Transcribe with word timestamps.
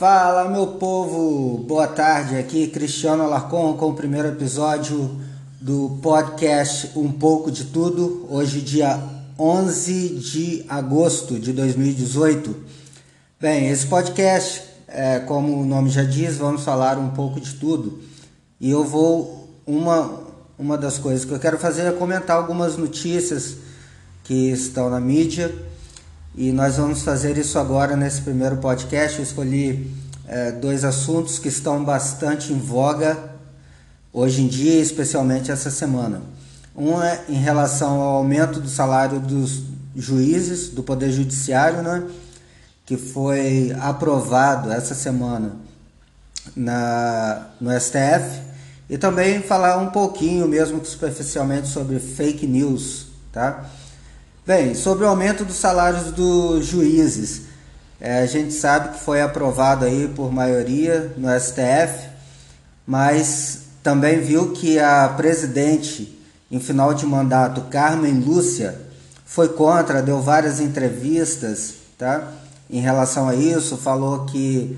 Fala 0.00 0.48
meu 0.48 0.66
povo, 0.66 1.58
boa 1.58 1.86
tarde. 1.86 2.34
Aqui 2.34 2.68
Cristiano 2.68 3.22
Alarcon 3.22 3.74
com 3.74 3.90
o 3.90 3.94
primeiro 3.94 4.28
episódio 4.28 5.20
do 5.60 5.98
podcast 6.00 6.92
Um 6.96 7.12
pouco 7.12 7.50
de 7.50 7.64
Tudo. 7.66 8.26
Hoje, 8.30 8.62
dia 8.62 8.98
11 9.38 10.08
de 10.14 10.64
agosto 10.70 11.38
de 11.38 11.52
2018. 11.52 12.56
Bem, 13.38 13.68
esse 13.68 13.86
podcast, 13.88 14.62
é, 14.88 15.18
como 15.18 15.60
o 15.60 15.66
nome 15.66 15.90
já 15.90 16.02
diz, 16.02 16.38
vamos 16.38 16.64
falar 16.64 16.96
um 16.96 17.10
pouco 17.10 17.38
de 17.38 17.52
tudo. 17.56 18.00
E 18.58 18.70
eu 18.70 18.82
vou. 18.82 19.50
Uma, 19.66 20.18
uma 20.58 20.78
das 20.78 20.96
coisas 20.96 21.26
que 21.26 21.32
eu 21.32 21.38
quero 21.38 21.58
fazer 21.58 21.82
é 21.82 21.92
comentar 21.92 22.38
algumas 22.38 22.74
notícias 22.78 23.56
que 24.24 24.50
estão 24.50 24.88
na 24.88 24.98
mídia 24.98 25.54
e 26.34 26.52
nós 26.52 26.76
vamos 26.76 27.02
fazer 27.02 27.36
isso 27.36 27.58
agora 27.58 27.96
nesse 27.96 28.22
primeiro 28.22 28.56
podcast. 28.58 29.18
Eu 29.18 29.24
escolhi 29.24 29.92
é, 30.28 30.52
dois 30.52 30.84
assuntos 30.84 31.38
que 31.38 31.48
estão 31.48 31.84
bastante 31.84 32.52
em 32.52 32.58
voga 32.58 33.18
hoje 34.12 34.42
em 34.42 34.46
dia, 34.46 34.80
especialmente 34.80 35.50
essa 35.50 35.70
semana. 35.70 36.22
Um 36.76 37.02
é 37.02 37.24
em 37.28 37.34
relação 37.34 38.00
ao 38.00 38.16
aumento 38.16 38.60
do 38.60 38.68
salário 38.68 39.18
dos 39.18 39.64
juízes 39.94 40.68
do 40.68 40.84
Poder 40.84 41.10
Judiciário, 41.10 41.82
né, 41.82 42.04
que 42.86 42.96
foi 42.96 43.76
aprovado 43.80 44.70
essa 44.70 44.94
semana 44.94 45.56
na, 46.54 47.48
no 47.60 47.70
STF, 47.78 48.40
e 48.88 48.96
também 48.96 49.42
falar 49.42 49.78
um 49.78 49.90
pouquinho, 49.90 50.46
mesmo 50.48 50.80
que 50.80 50.88
superficialmente, 50.88 51.68
sobre 51.68 51.98
fake 51.98 52.46
news, 52.46 53.06
tá? 53.32 53.68
Bem, 54.50 54.74
sobre 54.74 55.04
o 55.04 55.08
aumento 55.08 55.44
dos 55.44 55.58
salários 55.58 56.10
dos 56.10 56.66
juízes, 56.66 57.42
é, 58.00 58.18
a 58.18 58.26
gente 58.26 58.52
sabe 58.52 58.98
que 58.98 59.04
foi 59.04 59.22
aprovado 59.22 59.84
aí 59.84 60.08
por 60.08 60.32
maioria 60.32 61.14
no 61.16 61.28
STF, 61.38 62.08
mas 62.84 63.60
também 63.80 64.18
viu 64.18 64.50
que 64.50 64.76
a 64.80 65.08
presidente 65.10 66.20
em 66.50 66.58
final 66.58 66.92
de 66.92 67.06
mandato, 67.06 67.60
Carmen 67.70 68.14
Lúcia, 68.14 68.76
foi 69.24 69.50
contra, 69.50 70.02
deu 70.02 70.20
várias 70.20 70.58
entrevistas, 70.58 71.74
tá? 71.96 72.32
Em 72.68 72.80
relação 72.80 73.28
a 73.28 73.36
isso, 73.36 73.76
falou 73.76 74.26
que 74.26 74.76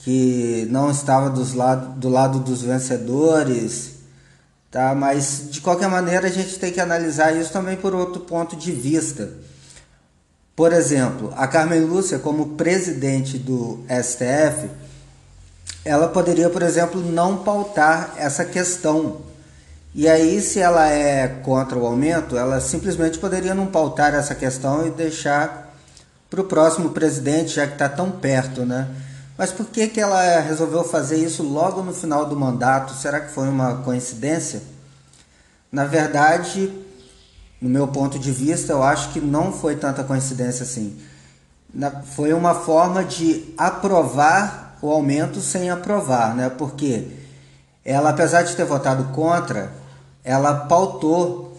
que 0.00 0.66
não 0.72 0.90
estava 0.90 1.30
dos 1.30 1.54
lado, 1.54 2.00
do 2.00 2.08
lado 2.08 2.40
dos 2.40 2.62
vencedores, 2.62 3.93
tá? 4.74 4.92
Mas 4.92 5.44
de 5.52 5.60
qualquer 5.60 5.88
maneira 5.88 6.26
a 6.26 6.30
gente 6.30 6.58
tem 6.58 6.72
que 6.72 6.80
analisar 6.80 7.30
isso 7.30 7.52
também 7.52 7.76
por 7.76 7.94
outro 7.94 8.22
ponto 8.22 8.56
de 8.56 8.72
vista. 8.72 9.30
Por 10.56 10.72
exemplo, 10.72 11.32
a 11.36 11.46
Carmen 11.46 11.82
Lúcia, 11.82 12.18
como 12.18 12.56
presidente 12.56 13.38
do 13.38 13.84
STF, 13.88 14.68
ela 15.84 16.08
poderia, 16.08 16.50
por 16.50 16.62
exemplo, 16.62 17.00
não 17.00 17.44
pautar 17.44 18.14
essa 18.16 18.44
questão. 18.44 19.18
E 19.94 20.08
aí, 20.08 20.40
se 20.40 20.58
ela 20.58 20.88
é 20.88 21.28
contra 21.28 21.78
o 21.78 21.86
aumento, 21.86 22.36
ela 22.36 22.60
simplesmente 22.60 23.16
poderia 23.18 23.54
não 23.54 23.66
pautar 23.66 24.12
essa 24.12 24.34
questão 24.34 24.84
e 24.84 24.90
deixar 24.90 25.72
para 26.28 26.40
o 26.40 26.44
próximo 26.44 26.90
presidente, 26.90 27.54
já 27.54 27.66
que 27.66 27.74
está 27.74 27.88
tão 27.88 28.10
perto, 28.10 28.66
né? 28.66 28.88
Mas 29.36 29.50
por 29.50 29.66
que, 29.66 29.88
que 29.88 30.00
ela 30.00 30.40
resolveu 30.40 30.84
fazer 30.84 31.16
isso 31.16 31.42
logo 31.42 31.82
no 31.82 31.92
final 31.92 32.26
do 32.26 32.36
mandato? 32.36 32.94
Será 32.94 33.20
que 33.20 33.32
foi 33.32 33.48
uma 33.48 33.76
coincidência? 33.78 34.62
Na 35.72 35.84
verdade, 35.84 36.72
no 37.60 37.68
meu 37.68 37.88
ponto 37.88 38.16
de 38.16 38.30
vista, 38.30 38.72
eu 38.72 38.82
acho 38.82 39.12
que 39.12 39.20
não 39.20 39.52
foi 39.52 39.74
tanta 39.74 40.04
coincidência 40.04 40.62
assim. 40.62 40.96
foi 42.14 42.32
uma 42.32 42.54
forma 42.54 43.04
de 43.04 43.52
aprovar 43.58 44.78
o 44.80 44.90
aumento 44.90 45.40
sem 45.40 45.70
aprovar, 45.70 46.34
né? 46.34 46.48
Porque 46.50 47.08
ela, 47.84 48.10
apesar 48.10 48.42
de 48.42 48.54
ter 48.54 48.64
votado 48.64 49.12
contra, 49.14 49.72
ela 50.22 50.66
pautou 50.66 51.58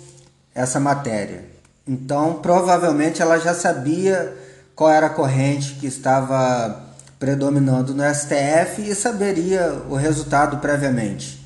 essa 0.53 0.80
matéria. 0.80 1.44
Então, 1.85 2.35
provavelmente 2.35 3.22
ela 3.22 3.38
já 3.38 3.53
sabia 3.53 4.34
qual 4.75 4.90
era 4.90 5.08
a 5.08 5.09
corrente 5.09 5.75
que 5.75 5.88
estava 5.88 6.84
predominando 7.20 7.94
no 7.94 8.03
STF 8.03 8.81
e 8.81 8.94
saberia 8.94 9.81
o 9.90 9.96
resultado 9.96 10.58
previamente. 10.58 11.44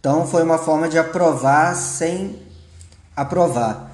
Então 0.00 0.26
foi 0.26 0.42
uma 0.42 0.58
forma 0.58 0.88
de 0.88 0.98
aprovar 0.98 1.74
sem 1.74 2.42
aprovar. 3.16 3.90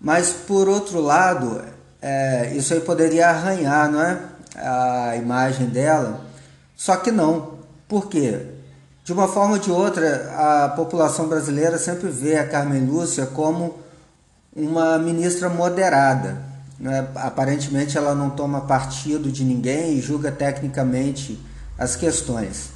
Mas 0.00 0.30
por 0.30 0.68
outro 0.68 1.00
lado, 1.00 1.62
é, 2.00 2.52
isso 2.54 2.74
aí 2.74 2.80
poderia 2.80 3.28
arranhar, 3.28 3.90
não 3.90 4.02
é? 4.02 4.18
A 4.56 5.16
imagem 5.16 5.66
dela. 5.66 6.20
Só 6.76 6.96
que 6.96 7.10
não. 7.10 7.56
Por 7.88 8.08
quê? 8.08 8.46
De 9.04 9.12
uma 9.12 9.28
forma 9.28 9.54
ou 9.54 9.58
de 9.58 9.70
outra, 9.70 10.32
a 10.36 10.68
população 10.70 11.28
brasileira 11.28 11.78
sempre 11.78 12.08
vê 12.08 12.36
a 12.38 12.48
Carmen 12.48 12.84
Lúcia 12.84 13.26
como 13.26 13.78
uma 14.54 14.98
ministra 14.98 15.48
moderada 15.48 16.45
né? 16.78 17.08
Aparentemente 17.16 17.96
ela 17.96 18.14
não 18.14 18.30
toma 18.30 18.62
partido 18.62 19.30
de 19.30 19.44
ninguém 19.44 19.94
e 19.94 20.00
julga 20.00 20.30
tecnicamente 20.30 21.40
as 21.78 21.96
questões. 21.96 22.70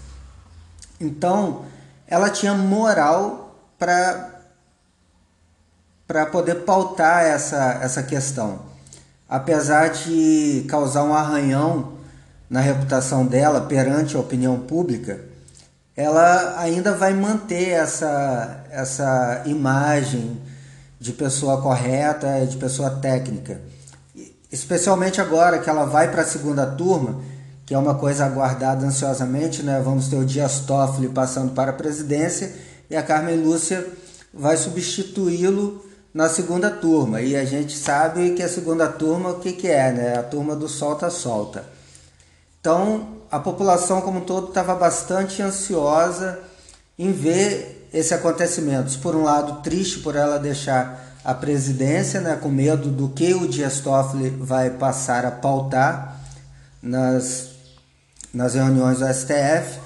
Então, 1.01 1.65
ela 2.07 2.31
tinha 2.31 2.55
moral 2.55 3.57
para 3.79 4.29
para 6.07 6.27
poder 6.27 6.65
pautar 6.65 7.23
essa, 7.23 7.79
essa 7.81 8.03
questão. 8.03 8.63
Apesar 9.29 9.91
de 9.91 10.67
causar 10.69 11.05
um 11.05 11.15
arranhão 11.15 11.93
na 12.49 12.61
reputação 12.61 13.25
dela 13.25 13.61
perante 13.61 14.17
a 14.17 14.19
opinião 14.19 14.59
pública, 14.59 15.21
ela 15.97 16.59
ainda 16.59 16.97
vai 16.97 17.15
manter 17.15 17.69
essa, 17.69 18.65
essa 18.73 19.43
imagem 19.47 20.37
de 20.99 21.13
pessoa 21.13 21.63
correta, 21.63 22.45
de 22.45 22.57
pessoa 22.57 22.91
técnica 22.91 23.61
especialmente 24.51 25.21
agora 25.21 25.59
que 25.59 25.71
ela 25.71 25.85
vai 25.85 26.11
para 26.11 26.23
a 26.23 26.27
segunda 26.27 26.67
turma, 26.67 27.21
que 27.65 27.75
é 27.75 27.79
uma 27.79 27.95
coisa 27.95 28.25
aguardada 28.25 28.85
ansiosamente, 28.85 29.63
né? 29.63 29.81
Vamos 29.85 30.09
ter 30.09 30.17
o 30.17 30.25
Dias 30.25 30.61
Toffoli 30.61 31.09
passando 31.09 31.53
para 31.53 31.71
a 31.71 31.75
presidência 31.75 32.53
e 32.91 32.97
a 32.97 33.03
Carmen 33.03 33.37
Lúcia 33.37 33.87
vai 34.35 34.57
substituí-lo 34.57 35.85
na 36.13 36.29
segunda 36.29 36.71
turma. 36.71 37.21
E 37.21 37.37
a 37.37 37.45
gente 37.45 37.77
sabe 37.77 38.31
que 38.31 38.43
a 38.43 38.49
segunda 38.49 38.89
turma, 38.89 39.31
o 39.31 39.41
que, 39.41 39.53
que 39.53 39.69
é, 39.69 39.93
né? 39.93 40.19
A 40.19 40.23
turma 40.23 40.57
do 40.57 40.69
solta-solta. 40.69 41.65
Então, 42.61 43.21
a 43.31 43.39
população 43.39 44.01
como 44.01 44.19
um 44.19 44.25
todo 44.25 44.49
estava 44.49 44.75
bastante 44.75 45.41
ansiosa 45.41 46.41
em 46.99 47.13
ver 47.13 47.89
esse 47.93 48.13
acontecimento. 48.13 48.99
Por 48.99 49.15
um 49.15 49.23
lado, 49.23 49.63
triste 49.63 50.01
por 50.01 50.17
ela 50.17 50.39
deixar 50.39 51.10
a 51.25 51.35
presidência, 51.35 52.21
né, 52.21 52.39
com 52.41 52.49
medo 52.49 52.89
do 52.89 53.09
que 53.09 53.35
o 53.35 53.47
Dias 53.47 53.81
Toffoli 53.81 54.31
vai 54.31 54.71
passar 54.71 55.25
a 55.25 55.31
pautar 55.31 56.17
nas, 56.83 57.51
nas 58.33 58.55
reuniões 58.55 58.99
do 58.99 59.13
STF. 59.13 59.79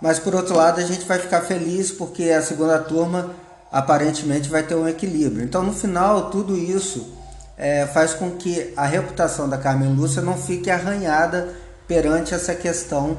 Mas 0.00 0.18
por 0.18 0.34
outro 0.34 0.56
lado, 0.56 0.80
a 0.80 0.84
gente 0.84 1.04
vai 1.04 1.18
ficar 1.18 1.42
feliz 1.42 1.90
porque 1.90 2.30
a 2.30 2.42
segunda 2.42 2.78
turma 2.78 3.30
aparentemente 3.70 4.48
vai 4.48 4.62
ter 4.62 4.74
um 4.74 4.88
equilíbrio. 4.88 5.44
Então, 5.44 5.62
no 5.62 5.72
final, 5.72 6.30
tudo 6.30 6.56
isso 6.56 7.14
é, 7.56 7.86
faz 7.86 8.14
com 8.14 8.32
que 8.32 8.72
a 8.76 8.86
reputação 8.86 9.48
da 9.48 9.58
Carmen 9.58 9.94
Lúcia 9.94 10.22
não 10.22 10.36
fique 10.36 10.70
arranhada 10.70 11.54
perante 11.86 12.34
essa 12.34 12.54
questão 12.54 13.18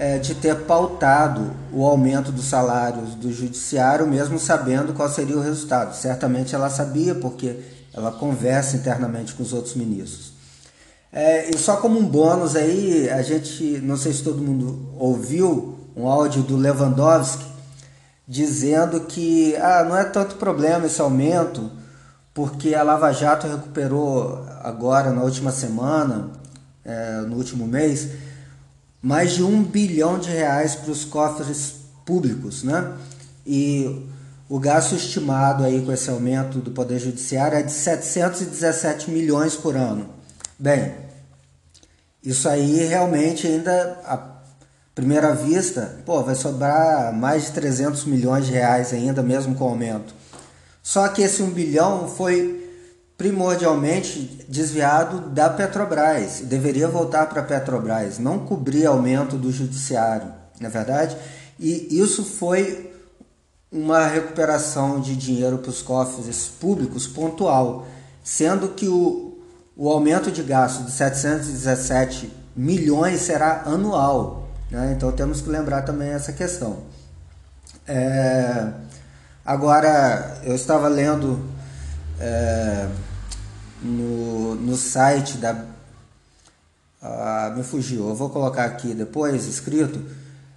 é, 0.00 0.16
de 0.16 0.34
ter 0.34 0.56
pautado 0.60 1.52
o 1.70 1.84
aumento 1.84 2.32
dos 2.32 2.46
salários 2.46 3.14
do 3.16 3.30
judiciário, 3.30 4.06
mesmo 4.06 4.38
sabendo 4.38 4.94
qual 4.94 5.10
seria 5.10 5.36
o 5.36 5.42
resultado. 5.42 5.94
Certamente 5.94 6.54
ela 6.54 6.70
sabia, 6.70 7.14
porque 7.14 7.58
ela 7.92 8.10
conversa 8.10 8.78
internamente 8.78 9.34
com 9.34 9.42
os 9.42 9.52
outros 9.52 9.74
ministros. 9.74 10.32
É, 11.12 11.50
e 11.50 11.58
só 11.58 11.76
como 11.76 12.00
um 12.00 12.06
bônus 12.06 12.56
aí, 12.56 13.10
a 13.10 13.20
gente, 13.20 13.78
não 13.82 13.98
sei 13.98 14.14
se 14.14 14.22
todo 14.22 14.42
mundo 14.42 14.88
ouviu 14.96 15.78
um 15.94 16.08
áudio 16.08 16.44
do 16.44 16.56
Lewandowski 16.56 17.44
dizendo 18.26 19.00
que 19.00 19.54
ah, 19.56 19.84
não 19.86 19.94
é 19.94 20.04
tanto 20.04 20.36
problema 20.36 20.86
esse 20.86 21.00
aumento, 21.02 21.70
porque 22.32 22.74
a 22.74 22.82
Lava 22.82 23.12
Jato 23.12 23.46
recuperou 23.46 24.46
agora 24.62 25.10
na 25.10 25.22
última 25.22 25.52
semana, 25.52 26.30
é, 26.82 27.20
no 27.26 27.36
último 27.36 27.66
mês, 27.66 28.08
mais 29.02 29.32
de 29.32 29.42
um 29.42 29.62
bilhão 29.62 30.18
de 30.18 30.28
reais 30.28 30.74
para 30.74 30.90
os 30.90 31.04
cofres 31.04 31.74
públicos, 32.04 32.62
né? 32.62 32.96
E 33.46 34.06
o 34.48 34.58
gasto 34.58 34.94
estimado 34.94 35.64
aí 35.64 35.80
com 35.82 35.92
esse 35.92 36.10
aumento 36.10 36.58
do 36.58 36.70
Poder 36.70 36.98
Judiciário 36.98 37.56
é 37.56 37.62
de 37.62 37.72
717 37.72 39.10
milhões 39.10 39.54
por 39.54 39.76
ano. 39.76 40.08
Bem, 40.58 40.92
isso 42.22 42.48
aí 42.48 42.84
realmente 42.84 43.46
ainda, 43.46 43.98
à 44.04 44.18
primeira 44.94 45.34
vista, 45.34 45.98
pô, 46.04 46.22
vai 46.22 46.34
sobrar 46.34 47.14
mais 47.14 47.44
de 47.44 47.52
300 47.52 48.04
milhões 48.04 48.46
de 48.46 48.52
reais 48.52 48.92
ainda, 48.92 49.22
mesmo 49.22 49.54
com 49.54 49.64
o 49.64 49.68
aumento. 49.68 50.14
Só 50.82 51.08
que 51.08 51.22
esse 51.22 51.42
1 51.42 51.50
bilhão 51.50 52.08
foi 52.08 52.59
primordialmente 53.20 54.46
desviado 54.48 55.28
da 55.28 55.50
Petrobras, 55.50 56.40
deveria 56.40 56.88
voltar 56.88 57.26
para 57.26 57.42
a 57.42 57.44
Petrobras, 57.44 58.18
não 58.18 58.38
cobrir 58.38 58.86
aumento 58.86 59.36
do 59.36 59.52
judiciário, 59.52 60.32
na 60.58 60.68
é 60.68 60.70
verdade? 60.70 61.14
E 61.58 62.00
isso 62.00 62.24
foi 62.24 62.90
uma 63.70 64.06
recuperação 64.06 65.02
de 65.02 65.14
dinheiro 65.14 65.58
para 65.58 65.68
os 65.68 65.82
cofres 65.82 66.46
públicos 66.58 67.06
pontual, 67.06 67.86
sendo 68.24 68.68
que 68.68 68.88
o, 68.88 69.38
o 69.76 69.90
aumento 69.90 70.32
de 70.32 70.42
gasto 70.42 70.84
de 70.84 70.90
717 70.90 72.32
milhões 72.56 73.20
será 73.20 73.64
anual. 73.66 74.48
Né? 74.70 74.94
Então 74.96 75.12
temos 75.12 75.42
que 75.42 75.50
lembrar 75.50 75.82
também 75.82 76.08
essa 76.08 76.32
questão. 76.32 76.78
É, 77.86 78.66
agora, 79.44 80.40
eu 80.42 80.54
estava 80.54 80.88
lendo 80.88 81.38
é, 82.18 82.88
no, 83.82 84.54
no 84.54 84.76
site 84.76 85.38
da. 85.38 85.64
Ah, 87.02 87.52
me 87.56 87.62
fugiu, 87.62 88.08
eu 88.08 88.14
vou 88.14 88.28
colocar 88.28 88.64
aqui 88.64 88.94
depois 88.94 89.46
escrito. 89.46 90.04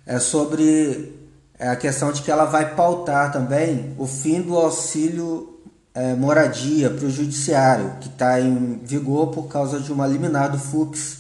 É 0.06 0.20
sobre 0.20 1.24
é 1.58 1.70
a 1.70 1.76
questão 1.76 2.12
de 2.12 2.22
que 2.22 2.32
ela 2.32 2.46
vai 2.46 2.76
pautar 2.76 3.32
também 3.32 3.94
o 3.98 4.06
fim 4.06 4.42
do 4.42 4.58
auxílio 4.58 5.62
é, 5.94 6.14
moradia 6.14 6.90
para 6.90 7.06
o 7.06 7.10
judiciário, 7.10 7.94
que 8.02 8.10
está 8.10 8.40
em 8.40 8.82
vigor 8.84 9.28
por 9.28 9.48
causa 9.48 9.80
de 9.80 9.92
uma 9.92 10.08
liminar 10.08 10.52
do 10.52 10.58
FUPS. 10.58 11.20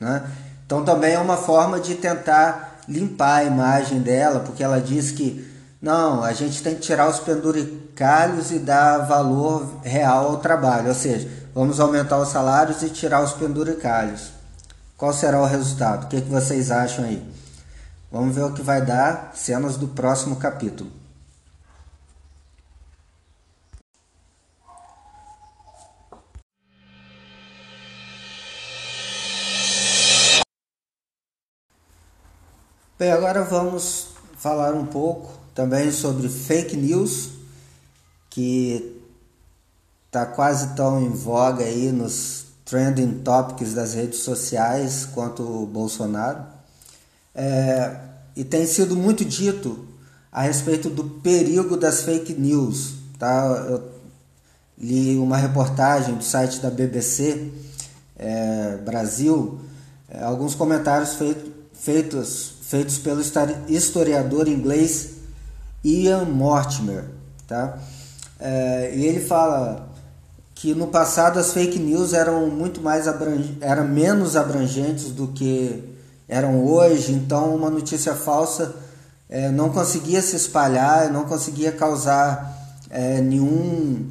Né? 0.00 0.28
Então 0.66 0.84
também 0.84 1.12
é 1.12 1.18
uma 1.18 1.36
forma 1.36 1.78
de 1.78 1.94
tentar 1.94 2.80
limpar 2.88 3.36
a 3.36 3.44
imagem 3.44 4.00
dela, 4.00 4.40
porque 4.40 4.64
ela 4.64 4.80
diz 4.80 5.10
que 5.10 5.46
não, 5.80 6.24
a 6.24 6.32
gente 6.32 6.62
tem 6.62 6.74
que 6.74 6.80
tirar 6.80 7.08
os 7.08 7.20
penduricalhos 7.20 8.50
e 8.50 8.58
dar 8.58 9.06
valor 9.06 9.80
real 9.82 10.28
ao 10.28 10.38
trabalho, 10.38 10.88
ou 10.88 10.94
seja, 10.94 11.28
Vamos 11.54 11.78
aumentar 11.78 12.18
os 12.18 12.30
salários 12.30 12.82
e 12.82 12.90
tirar 12.90 13.22
os 13.22 13.32
penduricalhos. 13.34 14.32
Qual 14.96 15.12
será 15.12 15.40
o 15.40 15.46
resultado? 15.46 16.06
O 16.06 16.08
que, 16.08 16.20
que 16.20 16.28
vocês 16.28 16.68
acham 16.72 17.04
aí? 17.04 17.24
Vamos 18.10 18.34
ver 18.34 18.42
o 18.42 18.52
que 18.52 18.60
vai 18.60 18.84
dar 18.84 19.30
cenas 19.36 19.76
do 19.76 19.86
próximo 19.86 20.34
capítulo. 20.34 20.90
Bem, 32.98 33.12
agora 33.12 33.44
vamos 33.44 34.08
falar 34.36 34.74
um 34.74 34.86
pouco 34.86 35.32
também 35.54 35.92
sobre 35.92 36.28
fake 36.28 36.76
news, 36.76 37.30
que 38.28 39.03
está 40.14 40.24
quase 40.24 40.76
tão 40.76 41.02
em 41.02 41.08
voga 41.08 41.64
aí 41.64 41.90
nos 41.90 42.44
trending 42.64 43.14
topics 43.24 43.74
das 43.74 43.94
redes 43.94 44.20
sociais 44.20 45.04
quanto 45.12 45.42
o 45.42 45.66
Bolsonaro. 45.66 46.38
É, 47.34 47.96
e 48.36 48.44
tem 48.44 48.64
sido 48.64 48.94
muito 48.94 49.24
dito 49.24 49.88
a 50.30 50.42
respeito 50.42 50.88
do 50.88 51.02
perigo 51.02 51.76
das 51.76 52.02
fake 52.02 52.32
news. 52.34 52.94
Tá? 53.18 53.44
Eu 53.68 53.90
li 54.78 55.18
uma 55.18 55.36
reportagem 55.36 56.14
do 56.14 56.22
site 56.22 56.60
da 56.60 56.70
BBC 56.70 57.50
é, 58.16 58.76
Brasil, 58.84 59.58
é, 60.08 60.22
alguns 60.22 60.54
comentários 60.54 61.14
feito, 61.14 61.52
feitos, 61.72 62.52
feitos 62.62 62.98
pelo 62.98 63.20
historiador 63.68 64.46
inglês 64.46 65.14
Ian 65.82 66.24
Mortimer. 66.26 67.04
Tá? 67.48 67.80
É, 68.38 68.92
e 68.94 69.06
ele 69.06 69.20
fala 69.20 69.92
que 70.54 70.74
no 70.74 70.86
passado 70.86 71.38
as 71.38 71.52
fake 71.52 71.78
news 71.78 72.12
eram 72.12 72.48
muito 72.48 72.80
mais 72.80 73.06
eram 73.60 73.88
menos 73.88 74.36
abrangentes 74.36 75.10
do 75.10 75.28
que 75.28 75.82
eram 76.28 76.64
hoje, 76.64 77.12
então 77.12 77.54
uma 77.54 77.68
notícia 77.68 78.14
falsa 78.14 78.74
é, 79.28 79.50
não 79.50 79.70
conseguia 79.70 80.22
se 80.22 80.36
espalhar, 80.36 81.10
não 81.10 81.24
conseguia 81.24 81.72
causar 81.72 82.78
é, 82.88 83.20
nenhum, 83.20 84.10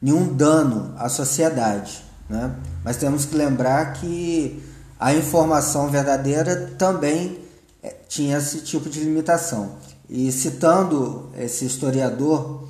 nenhum 0.00 0.34
dano 0.34 0.94
à 0.98 1.08
sociedade. 1.08 2.02
Né? 2.28 2.50
Mas 2.84 2.96
temos 2.96 3.24
que 3.24 3.36
lembrar 3.36 3.92
que 3.94 4.62
a 4.98 5.14
informação 5.14 5.88
verdadeira 5.88 6.72
também 6.76 7.38
é, 7.82 7.94
tinha 8.08 8.38
esse 8.38 8.60
tipo 8.60 8.90
de 8.90 9.00
limitação. 9.00 9.76
E 10.08 10.32
citando 10.32 11.30
esse 11.38 11.64
historiador, 11.64 12.68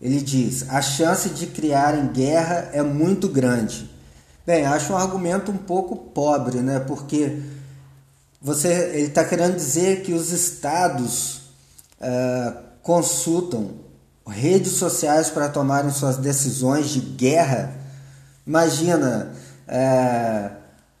ele 0.00 0.20
diz: 0.20 0.64
a 0.70 0.80
chance 0.80 1.28
de 1.28 1.46
criarem 1.46 2.08
guerra 2.08 2.70
é 2.72 2.82
muito 2.82 3.28
grande. 3.28 3.90
Bem, 4.46 4.64
acho 4.64 4.92
um 4.92 4.96
argumento 4.96 5.52
um 5.52 5.58
pouco 5.58 5.94
pobre, 5.94 6.60
né? 6.60 6.80
Porque 6.80 7.42
você, 8.40 8.68
ele 8.94 9.08
está 9.08 9.24
querendo 9.24 9.54
dizer 9.54 10.02
que 10.02 10.14
os 10.14 10.32
estados 10.32 11.42
uh, 12.00 12.56
consultam 12.82 13.72
redes 14.26 14.72
sociais 14.72 15.28
para 15.28 15.48
tomarem 15.48 15.90
suas 15.90 16.16
decisões 16.16 16.88
de 16.88 17.00
guerra. 17.00 17.74
Imagina 18.46 19.32
uh, 19.68 20.56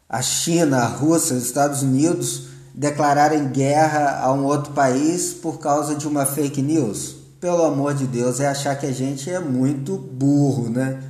a 0.08 0.20
China, 0.20 0.82
a 0.82 0.86
Rússia, 0.86 1.36
os 1.36 1.44
Estados 1.44 1.82
Unidos 1.82 2.48
declararem 2.74 3.48
guerra 3.48 4.20
a 4.20 4.32
um 4.32 4.44
outro 4.44 4.72
país 4.72 5.32
por 5.32 5.58
causa 5.58 5.94
de 5.94 6.06
uma 6.06 6.26
fake 6.26 6.60
news 6.60 7.19
pelo 7.40 7.64
amor 7.64 7.94
de 7.94 8.06
Deus, 8.06 8.38
é 8.38 8.46
achar 8.46 8.76
que 8.76 8.86
a 8.86 8.92
gente 8.92 9.30
é 9.30 9.40
muito 9.40 9.96
burro, 9.96 10.68
né? 10.68 11.02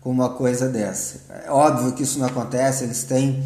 Com 0.00 0.10
uma 0.10 0.30
coisa 0.30 0.68
dessa. 0.68 1.20
É 1.44 1.50
óbvio 1.50 1.92
que 1.92 2.02
isso 2.02 2.18
não 2.18 2.26
acontece, 2.26 2.84
eles 2.84 3.04
têm 3.04 3.44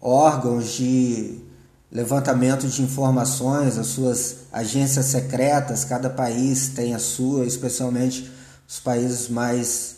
órgãos 0.00 0.72
de 0.72 1.38
levantamento 1.90 2.66
de 2.66 2.82
informações, 2.82 3.76
as 3.76 3.88
suas 3.88 4.36
agências 4.50 5.06
secretas, 5.06 5.84
cada 5.84 6.08
país 6.08 6.68
tem 6.68 6.94
a 6.94 6.98
sua, 6.98 7.44
especialmente 7.44 8.30
os 8.66 8.80
países 8.80 9.28
mais 9.28 9.96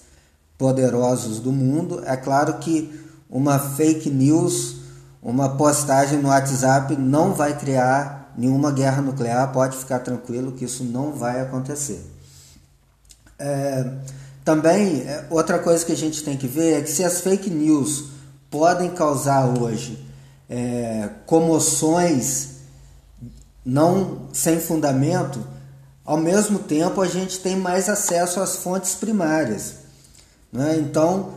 poderosos 0.58 1.38
do 1.38 1.52
mundo. 1.52 2.02
É 2.04 2.16
claro 2.16 2.54
que 2.54 3.00
uma 3.30 3.58
fake 3.58 4.10
news, 4.10 4.76
uma 5.22 5.56
postagem 5.56 6.18
no 6.18 6.28
WhatsApp 6.28 6.96
não 6.96 7.32
vai 7.32 7.56
criar 7.56 8.23
nenhuma 8.36 8.72
guerra 8.72 9.02
nuclear, 9.02 9.52
pode 9.52 9.76
ficar 9.76 10.00
tranquilo 10.00 10.52
que 10.52 10.64
isso 10.64 10.84
não 10.84 11.12
vai 11.12 11.40
acontecer. 11.40 12.04
É, 13.38 13.90
também, 14.44 15.00
é, 15.02 15.26
outra 15.30 15.58
coisa 15.58 15.84
que 15.84 15.92
a 15.92 15.96
gente 15.96 16.22
tem 16.22 16.36
que 16.36 16.46
ver 16.46 16.78
é 16.78 16.82
que 16.82 16.90
se 16.90 17.02
as 17.02 17.20
fake 17.20 17.50
news 17.50 18.10
podem 18.50 18.90
causar 18.90 19.46
hoje 19.46 20.04
é, 20.48 21.08
comoções 21.26 22.54
não 23.64 24.28
sem 24.32 24.60
fundamento, 24.60 25.42
ao 26.04 26.18
mesmo 26.18 26.58
tempo 26.58 27.00
a 27.00 27.08
gente 27.08 27.40
tem 27.40 27.56
mais 27.56 27.88
acesso 27.88 28.40
às 28.40 28.56
fontes 28.56 28.94
primárias. 28.94 29.76
Né? 30.52 30.76
Então, 30.78 31.34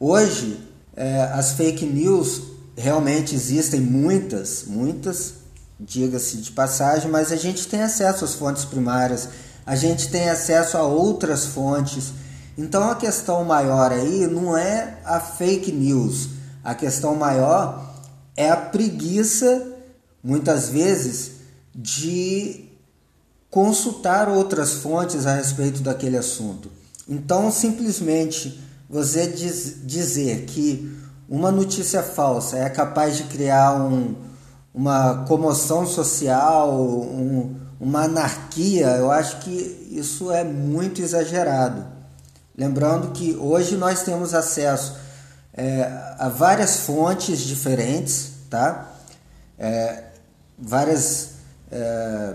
hoje, 0.00 0.66
é, 0.96 1.22
as 1.24 1.52
fake 1.52 1.84
news 1.84 2.42
realmente 2.76 3.34
existem 3.34 3.80
muitas, 3.80 4.64
muitas, 4.66 5.34
diga-se 5.78 6.38
de 6.38 6.50
passagem, 6.52 7.10
mas 7.10 7.30
a 7.32 7.36
gente 7.36 7.68
tem 7.68 7.82
acesso 7.82 8.24
às 8.24 8.34
fontes 8.34 8.64
primárias, 8.64 9.28
a 9.64 9.76
gente 9.76 10.08
tem 10.08 10.28
acesso 10.28 10.76
a 10.76 10.82
outras 10.82 11.46
fontes. 11.46 12.12
Então 12.56 12.90
a 12.90 12.96
questão 12.96 13.44
maior 13.44 13.92
aí 13.92 14.26
não 14.26 14.56
é 14.56 14.98
a 15.04 15.20
fake 15.20 15.70
news, 15.70 16.30
a 16.64 16.74
questão 16.74 17.14
maior 17.14 17.94
é 18.36 18.50
a 18.50 18.56
preguiça, 18.56 19.66
muitas 20.22 20.68
vezes, 20.68 21.32
de 21.74 22.68
consultar 23.50 24.28
outras 24.28 24.74
fontes 24.74 25.26
a 25.26 25.34
respeito 25.34 25.80
daquele 25.80 26.16
assunto. 26.16 26.70
Então, 27.08 27.50
simplesmente 27.50 28.62
você 28.88 29.26
diz, 29.26 29.76
dizer 29.84 30.44
que 30.44 30.96
uma 31.28 31.50
notícia 31.50 32.02
falsa 32.02 32.58
é 32.58 32.68
capaz 32.68 33.16
de 33.16 33.24
criar 33.24 33.74
um, 33.74 34.14
uma 34.78 35.24
comoção 35.24 35.84
social, 35.84 36.72
um, 36.80 37.56
uma 37.80 38.04
anarquia, 38.04 38.86
eu 38.90 39.10
acho 39.10 39.40
que 39.40 39.88
isso 39.90 40.30
é 40.30 40.44
muito 40.44 41.02
exagerado. 41.02 41.84
Lembrando 42.56 43.10
que 43.10 43.34
hoje 43.34 43.76
nós 43.76 44.04
temos 44.04 44.34
acesso 44.34 44.96
é, 45.52 45.82
a 46.16 46.28
várias 46.28 46.76
fontes 46.76 47.40
diferentes, 47.40 48.30
tá? 48.48 48.92
É, 49.58 50.04
várias 50.56 51.30
é, 51.72 52.34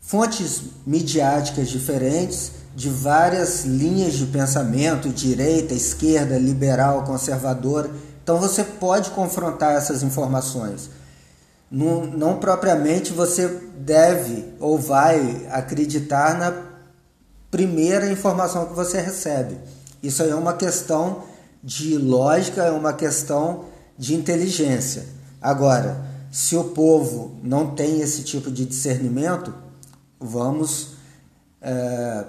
fontes 0.00 0.62
midiáticas 0.86 1.70
diferentes, 1.70 2.52
de 2.76 2.88
várias 2.88 3.64
linhas 3.64 4.12
de 4.12 4.26
pensamento, 4.26 5.08
direita, 5.08 5.74
esquerda, 5.74 6.38
liberal, 6.38 7.02
conservadora 7.02 7.90
então 8.22 8.38
você 8.38 8.62
pode 8.62 9.10
confrontar 9.10 9.74
essas 9.76 10.02
informações. 10.02 10.90
Não, 11.70 12.04
não 12.04 12.38
propriamente 12.38 13.12
você 13.12 13.48
deve 13.78 14.52
ou 14.60 14.78
vai 14.78 15.46
acreditar 15.50 16.38
na 16.38 16.54
primeira 17.50 18.10
informação 18.10 18.66
que 18.66 18.74
você 18.74 19.00
recebe. 19.00 19.58
Isso 20.02 20.22
aí 20.22 20.30
é 20.30 20.34
uma 20.34 20.54
questão 20.54 21.24
de 21.62 21.96
lógica, 21.96 22.62
é 22.62 22.70
uma 22.70 22.92
questão 22.92 23.66
de 23.96 24.14
inteligência. 24.14 25.06
Agora, 25.40 26.04
se 26.30 26.56
o 26.56 26.64
povo 26.64 27.36
não 27.42 27.74
tem 27.74 28.00
esse 28.00 28.22
tipo 28.22 28.50
de 28.50 28.64
discernimento, 28.64 29.54
vamos 30.18 30.94
é, 31.60 32.24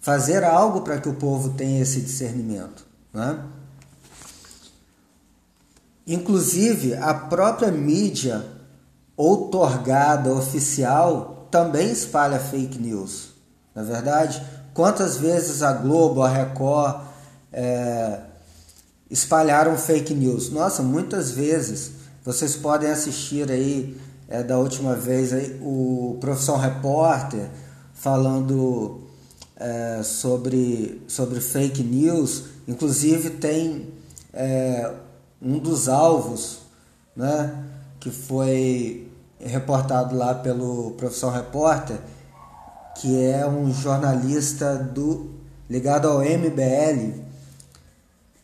fazer 0.00 0.44
algo 0.44 0.80
para 0.80 0.98
que 0.98 1.08
o 1.08 1.14
povo 1.14 1.50
tenha 1.50 1.80
esse 1.80 2.00
discernimento. 2.00 2.86
Né? 3.12 3.38
Inclusive, 6.12 6.94
a 6.94 7.14
própria 7.14 7.70
mídia 7.70 8.44
outorgada 9.16 10.32
oficial 10.32 11.46
também 11.52 11.92
espalha 11.92 12.40
fake 12.40 12.80
news. 12.80 13.28
Na 13.72 13.82
é 13.82 13.84
verdade, 13.84 14.44
quantas 14.74 15.18
vezes 15.18 15.62
a 15.62 15.72
Globo, 15.72 16.20
a 16.22 16.28
Record 16.28 17.02
é, 17.52 18.22
espalharam 19.08 19.78
fake 19.78 20.12
news? 20.12 20.50
Nossa, 20.50 20.82
muitas 20.82 21.30
vezes. 21.30 21.92
Vocês 22.24 22.56
podem 22.56 22.90
assistir 22.90 23.48
aí 23.48 23.96
é, 24.28 24.42
da 24.42 24.58
última 24.58 24.96
vez 24.96 25.32
aí, 25.32 25.60
o 25.62 26.18
Profissão 26.20 26.56
Repórter 26.56 27.48
falando 27.94 29.02
é, 29.54 30.02
sobre, 30.02 31.02
sobre 31.06 31.38
fake 31.38 31.84
news. 31.84 32.46
Inclusive 32.66 33.30
tem 33.30 33.94
é, 34.34 34.92
um 35.40 35.58
dos 35.58 35.88
alvos 35.88 36.60
né, 37.16 37.64
que 37.98 38.10
foi 38.10 39.10
reportado 39.38 40.16
lá 40.16 40.34
pelo 40.34 40.92
Profissão 40.92 41.30
Repórter, 41.30 41.98
que 42.96 43.24
é 43.24 43.46
um 43.46 43.72
jornalista 43.72 44.76
do 44.76 45.30
ligado 45.68 46.08
ao 46.08 46.20
MBL. 46.20 47.20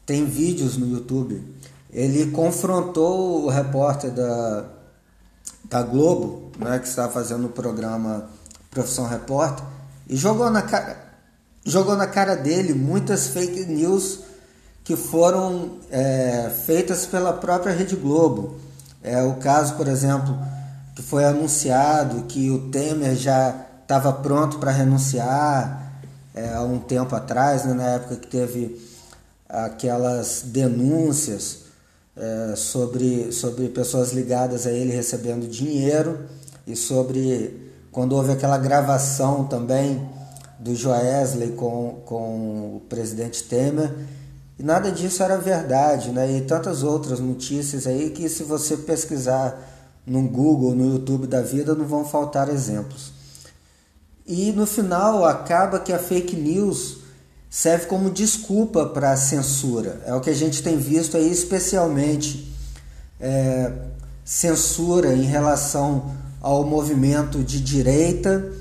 Tem 0.06 0.24
vídeos 0.24 0.76
no 0.76 0.86
YouTube. 0.86 1.42
Ele 1.90 2.30
confrontou 2.30 3.44
o 3.44 3.48
repórter 3.48 4.10
da, 4.12 4.64
da 5.64 5.82
Globo, 5.82 6.50
né, 6.58 6.78
que 6.78 6.86
está 6.86 7.08
fazendo 7.08 7.46
o 7.46 7.50
programa 7.50 8.30
Profissão 8.70 9.06
Repórter, 9.06 9.64
e 10.08 10.16
jogou 10.16 10.50
na 10.50 10.62
cara, 10.62 10.96
jogou 11.64 11.96
na 11.96 12.06
cara 12.06 12.36
dele 12.36 12.72
muitas 12.74 13.28
fake 13.28 13.66
news 13.66 14.20
que 14.86 14.94
foram 14.94 15.72
é, 15.90 16.48
feitas 16.64 17.06
pela 17.06 17.32
própria 17.32 17.74
Rede 17.74 17.96
Globo. 17.96 18.54
É 19.02 19.20
o 19.20 19.34
caso, 19.34 19.74
por 19.74 19.88
exemplo, 19.88 20.38
que 20.94 21.02
foi 21.02 21.24
anunciado 21.24 22.22
que 22.28 22.48
o 22.52 22.70
Temer 22.70 23.16
já 23.16 23.66
estava 23.82 24.12
pronto 24.12 24.58
para 24.58 24.70
renunciar 24.70 25.92
é, 26.32 26.54
há 26.54 26.62
um 26.62 26.78
tempo 26.78 27.16
atrás, 27.16 27.64
né, 27.64 27.74
na 27.74 27.82
época 27.94 28.14
que 28.14 28.28
teve 28.28 28.80
aquelas 29.48 30.42
denúncias 30.46 31.64
é, 32.16 32.54
sobre, 32.54 33.32
sobre 33.32 33.68
pessoas 33.68 34.12
ligadas 34.12 34.68
a 34.68 34.70
ele 34.70 34.92
recebendo 34.92 35.48
dinheiro 35.48 36.26
e 36.64 36.76
sobre 36.76 37.72
quando 37.90 38.12
houve 38.14 38.30
aquela 38.30 38.56
gravação 38.56 39.46
também 39.46 40.08
do 40.60 40.76
Joesley 40.76 41.52
com, 41.52 42.02
com 42.04 42.76
o 42.76 42.82
presidente 42.88 43.42
Temer 43.42 43.92
e 44.58 44.62
nada 44.62 44.90
disso 44.90 45.22
era 45.22 45.36
verdade, 45.36 46.10
né? 46.10 46.38
E 46.38 46.40
tantas 46.40 46.82
outras 46.82 47.20
notícias 47.20 47.86
aí 47.86 48.10
que 48.10 48.28
se 48.28 48.42
você 48.42 48.76
pesquisar 48.76 49.58
no 50.06 50.22
Google, 50.22 50.74
no 50.74 50.94
YouTube 50.94 51.26
da 51.26 51.42
vida, 51.42 51.74
não 51.74 51.84
vão 51.84 52.04
faltar 52.04 52.48
exemplos. 52.48 53.12
E 54.26 54.52
no 54.52 54.66
final 54.66 55.24
acaba 55.24 55.78
que 55.78 55.92
a 55.92 55.98
fake 55.98 56.34
news 56.34 56.98
serve 57.50 57.86
como 57.86 58.10
desculpa 58.10 58.86
para 58.86 59.12
a 59.12 59.16
censura. 59.16 60.00
É 60.06 60.14
o 60.14 60.20
que 60.20 60.30
a 60.30 60.34
gente 60.34 60.62
tem 60.62 60.78
visto 60.78 61.16
aí, 61.16 61.30
especialmente 61.30 62.52
é, 63.20 63.72
censura 64.24 65.12
em 65.12 65.22
relação 65.22 66.14
ao 66.40 66.64
movimento 66.64 67.42
de 67.44 67.60
direita 67.60 68.52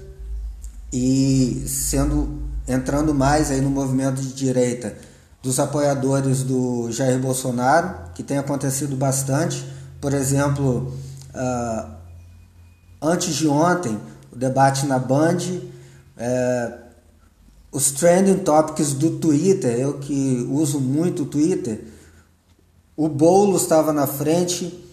e 0.92 1.64
sendo 1.68 2.42
entrando 2.68 3.14
mais 3.14 3.50
aí 3.50 3.62
no 3.62 3.70
movimento 3.70 4.22
de 4.22 4.34
direita 4.34 4.96
dos 5.46 5.60
apoiadores 5.60 6.42
do 6.42 6.92
Jair 6.92 7.20
Bolsonaro, 7.20 8.12
que 8.16 8.24
tem 8.24 8.40
acontecido 8.40 8.96
bastante. 8.96 9.64
Por 10.02 10.12
exemplo, 10.12 10.92
uh, 11.36 11.88
antes 13.00 13.36
de 13.36 13.48
ontem, 13.48 13.96
o 14.34 14.36
debate 14.36 14.88
na 14.88 14.98
Band, 14.98 15.38
uh, 15.38 16.78
os 17.72 17.92
trending 17.92 18.40
topics 18.40 18.94
do 18.94 19.20
Twitter, 19.20 19.80
eu 19.80 20.00
que 20.00 20.48
uso 20.50 20.80
muito 20.80 21.22
o 21.22 21.26
Twitter, 21.28 21.86
o 22.98 23.08
Boulos 23.08 23.62
estava 23.62 23.94
na 23.94 24.08
frente, 24.08 24.84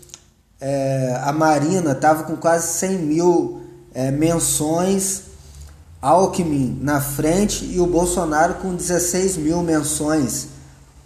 é, 0.60 1.18
a 1.22 1.32
Marina 1.32 1.92
estava 1.92 2.24
com 2.24 2.36
quase 2.36 2.78
100 2.78 2.98
mil 2.98 3.62
é, 3.94 4.10
menções 4.10 5.31
Alckmin 6.02 6.80
na 6.82 7.00
frente 7.00 7.64
e 7.64 7.78
o 7.78 7.86
Bolsonaro 7.86 8.54
com 8.54 8.74
16 8.74 9.36
mil 9.36 9.62
menções. 9.62 10.48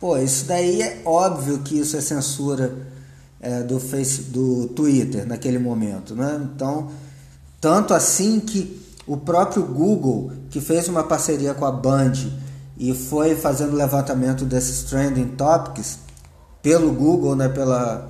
Pô, 0.00 0.16
isso 0.16 0.46
daí 0.46 0.80
é 0.80 1.02
óbvio 1.04 1.58
que 1.58 1.78
isso 1.78 1.98
é 1.98 2.00
censura 2.00 2.74
é, 3.38 3.62
do, 3.62 3.78
face, 3.78 4.22
do 4.22 4.68
Twitter 4.68 5.26
naquele 5.26 5.58
momento, 5.58 6.14
né? 6.14 6.40
Então, 6.42 6.88
tanto 7.60 7.92
assim 7.92 8.40
que 8.40 8.80
o 9.06 9.18
próprio 9.18 9.62
Google, 9.64 10.32
que 10.50 10.60
fez 10.60 10.88
uma 10.88 11.04
parceria 11.04 11.52
com 11.52 11.66
a 11.66 11.70
Band 11.70 12.14
e 12.78 12.94
foi 12.94 13.36
fazendo 13.36 13.76
levantamento 13.76 14.44
desses 14.44 14.82
trending 14.84 15.28
topics 15.36 15.98
pelo 16.62 16.90
Google, 16.92 17.36
né, 17.36 17.48
pela, 17.48 18.08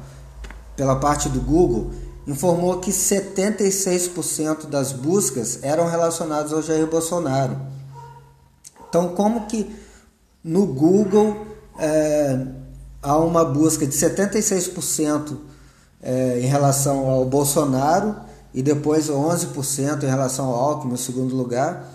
pela 0.76 0.96
parte 0.96 1.28
do 1.28 1.40
Google, 1.40 1.90
informou 2.26 2.80
que 2.80 2.90
76% 2.90 4.66
das 4.66 4.92
buscas 4.92 5.60
eram 5.62 5.86
relacionadas 5.86 6.52
ao 6.52 6.62
Jair 6.62 6.86
Bolsonaro. 6.86 7.56
Então, 8.88 9.08
como 9.10 9.46
que 9.46 9.74
no 10.42 10.66
Google 10.66 11.46
é, 11.78 12.46
há 13.02 13.16
uma 13.18 13.44
busca 13.44 13.86
de 13.86 13.94
76% 13.94 15.36
é, 16.02 16.40
em 16.40 16.46
relação 16.46 17.08
ao 17.08 17.24
Bolsonaro 17.24 18.16
e 18.52 18.62
depois 18.62 19.08
11% 19.08 20.02
em 20.02 20.06
relação 20.06 20.46
ao 20.46 20.54
Alckmin, 20.54 20.92
no 20.92 20.98
segundo 20.98 21.36
lugar. 21.36 21.92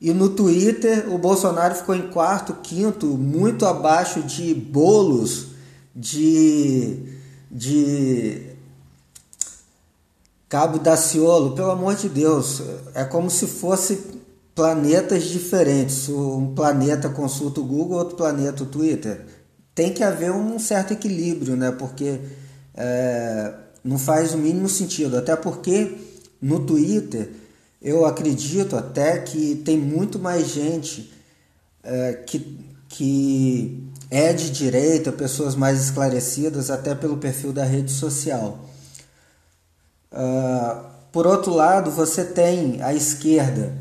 E 0.00 0.12
no 0.12 0.30
Twitter, 0.30 1.12
o 1.12 1.18
Bolsonaro 1.18 1.74
ficou 1.74 1.94
em 1.94 2.08
quarto, 2.08 2.54
quinto, 2.62 3.06
muito 3.06 3.64
abaixo 3.66 4.22
de 4.22 4.54
bolos, 4.54 5.48
de, 5.94 7.14
de 7.50 8.55
Cabo 10.48 10.78
Daciolo, 10.78 11.56
pelo 11.56 11.70
amor 11.70 11.96
de 11.96 12.08
Deus, 12.08 12.62
é 12.94 13.04
como 13.04 13.28
se 13.28 13.46
fosse 13.46 13.98
planetas 14.54 15.24
diferentes. 15.24 16.08
Um 16.08 16.54
planeta 16.54 17.08
consulta 17.08 17.60
o 17.60 17.64
Google, 17.64 17.98
outro 17.98 18.16
planeta 18.16 18.62
o 18.62 18.66
Twitter. 18.66 19.26
Tem 19.74 19.92
que 19.92 20.02
haver 20.04 20.30
um 20.30 20.58
certo 20.58 20.92
equilíbrio, 20.92 21.56
né? 21.56 21.72
Porque 21.72 22.20
é, 22.74 23.54
não 23.82 23.98
faz 23.98 24.34
o 24.34 24.38
mínimo 24.38 24.68
sentido. 24.68 25.18
Até 25.18 25.34
porque 25.34 25.98
no 26.40 26.60
Twitter 26.60 27.30
eu 27.82 28.06
acredito 28.06 28.76
até 28.76 29.18
que 29.18 29.56
tem 29.64 29.76
muito 29.76 30.18
mais 30.18 30.48
gente 30.48 31.12
é, 31.82 32.12
que, 32.14 32.58
que 32.88 33.82
é 34.10 34.32
de 34.32 34.50
direita, 34.50 35.10
pessoas 35.10 35.54
mais 35.54 35.82
esclarecidas, 35.82 36.70
até 36.70 36.94
pelo 36.94 37.16
perfil 37.16 37.52
da 37.52 37.64
rede 37.64 37.90
social. 37.90 38.64
Uh, 40.16 40.86
por 41.12 41.26
outro 41.26 41.52
lado, 41.54 41.90
você 41.90 42.24
tem 42.24 42.82
a 42.82 42.94
esquerda 42.94 43.72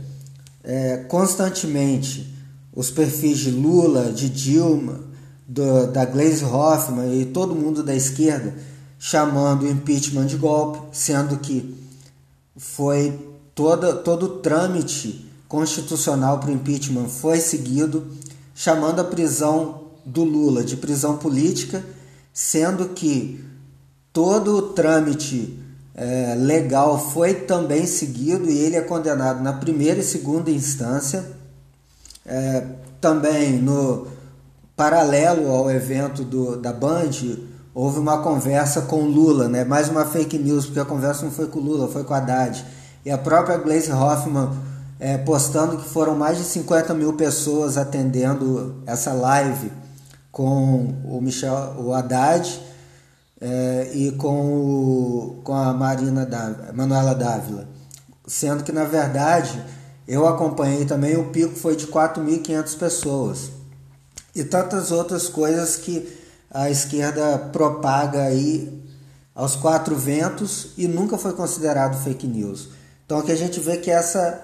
é, 0.64 0.98
constantemente 1.08 2.34
os 2.76 2.90
perfis 2.90 3.38
de 3.38 3.52
Lula, 3.52 4.12
de 4.12 4.28
Dilma, 4.28 5.00
do, 5.48 5.88
da 5.88 6.04
Gleisi 6.04 6.44
Hoffmann 6.44 7.22
e 7.22 7.26
todo 7.26 7.56
mundo 7.56 7.84
da 7.84 7.96
esquerda 7.96 8.54
chamando 8.98 9.64
o 9.64 9.70
impeachment 9.70 10.26
de 10.26 10.36
golpe, 10.36 10.80
sendo 10.92 11.38
que 11.38 11.76
foi 12.58 13.20
toda, 13.54 13.94
todo 13.94 14.24
o 14.24 14.40
trâmite 14.40 15.30
constitucional 15.48 16.40
para 16.40 16.50
o 16.50 16.54
impeachment 16.54 17.08
foi 17.08 17.40
seguido, 17.40 18.08
chamando 18.54 19.00
a 19.00 19.04
prisão 19.04 19.84
do 20.06 20.24
Lula 20.24 20.64
de 20.64 20.76
prisão 20.76 21.18
política, 21.18 21.86
sendo 22.34 22.90
que 22.90 23.44
todo 24.12 24.56
o 24.56 24.62
trâmite 24.74 25.60
é, 25.96 26.36
legal 26.36 27.00
foi 27.00 27.34
também 27.34 27.86
seguido 27.86 28.50
e 28.50 28.58
ele 28.58 28.76
é 28.76 28.82
condenado 28.82 29.42
na 29.42 29.54
primeira 29.54 30.02
e 30.02 30.04
segunda 30.04 30.52
instância. 30.52 31.26
É, 32.26 32.64
também 33.00 33.54
no 33.54 34.08
paralelo 34.76 35.50
ao 35.50 35.72
evento 35.72 36.24
do, 36.24 36.58
da 36.58 36.74
Band, 36.74 37.12
houve 37.74 38.00
uma 38.00 38.18
conversa 38.22 38.82
com 38.82 39.06
Lula, 39.06 39.48
né? 39.48 39.64
mais 39.64 39.88
uma 39.88 40.06
fake 40.06 40.38
news, 40.38 40.66
porque 40.66 40.80
a 40.80 40.86
conversa 40.86 41.24
não 41.24 41.32
foi 41.32 41.48
com 41.48 41.60
Lula, 41.60 41.88
foi 41.88 42.04
com 42.04 42.14
Haddad. 42.14 42.66
E 43.06 43.12
a 43.12 43.18
própria 43.18 43.58
Gleisi 43.58 43.92
Hoffmann 43.92 44.52
é, 45.00 45.18
postando 45.18 45.78
que 45.78 45.88
foram 45.88 46.16
mais 46.16 46.38
de 46.38 46.44
50 46.44 46.94
mil 46.94 47.14
pessoas 47.14 47.78
atendendo 47.78 48.82
essa 48.86 49.14
live 49.14 49.72
com 50.32 50.94
o 51.06 51.22
Michel, 51.22 51.76
o 51.78 51.94
Haddad 51.94 52.65
é, 53.46 53.92
e 53.94 54.12
com, 54.14 54.56
o, 54.58 55.42
com 55.44 55.54
a 55.54 55.72
Marina 55.72 56.26
da, 56.26 56.74
Manuela 56.74 57.14
Dávila. 57.14 57.68
Sendo 58.26 58.64
que, 58.64 58.72
na 58.72 58.86
verdade, 58.86 59.64
eu 60.08 60.28
acompanhei 60.28 60.84
também, 60.86 61.16
o 61.16 61.30
pico 61.30 61.56
foi 61.56 61.76
de 61.76 61.86
4.500 61.86 62.76
pessoas. 62.76 63.52
E 64.34 64.44
tantas 64.44 64.92
outras 64.92 65.28
coisas 65.28 65.76
que 65.76 66.12
a 66.50 66.72
esquerda 66.72 67.38
propaga 67.54 68.24
aí 68.24 68.84
aos 69.36 69.56
quatro 69.56 69.96
ventos 69.96 70.70
e 70.76 70.88
nunca 70.88 71.16
foi 71.16 71.34
considerado 71.34 72.04
fake 72.04 72.26
news. 72.26 72.70
Então 73.06 73.20
aqui 73.20 73.32
a 73.32 73.38
gente 73.38 73.60
vê 73.60 73.78
que 73.78 73.92
essa 73.92 74.44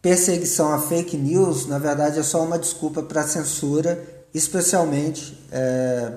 perseguição 0.00 0.72
a 0.72 0.78
fake 0.78 1.16
news, 1.16 1.66
na 1.66 1.78
verdade, 1.78 2.20
é 2.20 2.22
só 2.22 2.44
uma 2.44 2.58
desculpa 2.58 3.02
para 3.02 3.26
censura, 3.26 4.00
especialmente 4.32 5.36
é, 5.50 6.12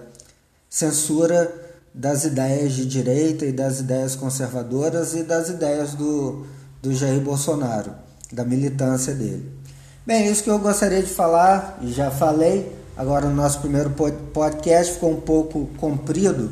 censura 0.69 1.64
das 1.95 2.25
ideias 2.25 2.73
de 2.73 2.85
direita 2.85 3.45
e 3.45 3.53
das 3.53 3.79
ideias 3.79 4.17
conservadoras 4.17 5.13
e 5.13 5.23
das 5.23 5.47
ideias 5.47 5.93
do, 5.93 6.45
do 6.81 6.93
Jair 6.93 7.21
Bolsonaro, 7.21 7.93
da 8.33 8.43
militância 8.43 9.13
dele. 9.15 9.49
Bem, 10.05 10.29
isso 10.29 10.43
que 10.43 10.49
eu 10.49 10.59
gostaria 10.59 11.01
de 11.01 11.09
falar, 11.09 11.79
e 11.81 11.93
já 11.93 12.11
falei, 12.11 12.75
agora 12.97 13.27
no 13.27 13.33
nosso 13.33 13.59
primeiro 13.59 13.91
podcast 13.91 14.95
ficou 14.95 15.11
um 15.11 15.21
pouco 15.21 15.67
comprido, 15.77 16.51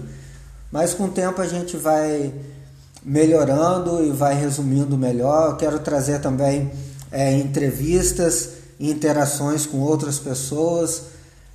mas 0.71 0.93
com 0.93 1.05
o 1.05 1.11
tempo 1.11 1.41
a 1.41 1.47
gente 1.47 1.75
vai 1.75 2.33
melhorando 3.03 4.01
e 4.01 4.11
vai 4.11 4.35
resumindo 4.35 4.97
melhor. 4.97 5.51
Eu 5.51 5.57
quero 5.57 5.77
trazer 5.79 6.21
também 6.21 6.71
é, 7.11 7.33
entrevistas 7.33 8.49
e 8.79 8.89
interações 8.89 9.65
com 9.65 9.81
outras 9.81 10.17
pessoas, 10.19 11.01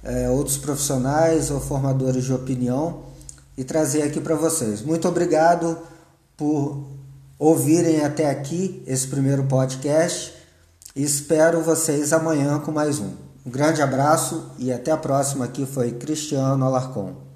é, 0.05 0.29
outros 0.29 0.59
profissionais 0.59 1.51
ou 1.51 1.59
formadores 1.59 2.25
de 2.25 2.35
opinião 2.35 3.08
e 3.59 3.65
trazer 3.65 4.03
aqui 4.03 4.21
para 4.21 4.37
vocês. 4.37 4.81
Muito 4.83 5.09
obrigado 5.09 5.77
por 6.37 6.87
ouvirem 7.37 8.05
até 8.05 8.31
aqui 8.31 8.85
esse 8.87 9.09
primeiro 9.09 9.43
podcast 9.45 10.33
e 10.95 11.03
espero 11.03 11.61
vocês 11.61 12.13
amanhã 12.13 12.61
com 12.61 12.71
mais 12.71 13.01
um. 13.01 13.11
Um 13.45 13.51
grande 13.51 13.83
abraço 13.83 14.53
e 14.59 14.73
até 14.73 14.93
a 14.93 14.97
próxima. 14.97 15.45
Aqui 15.45 15.67
foi 15.67 15.91
Cristiano 15.91 16.65
Alarcon. 16.65 17.28